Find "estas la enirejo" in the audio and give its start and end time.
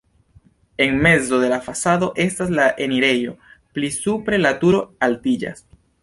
2.23-3.35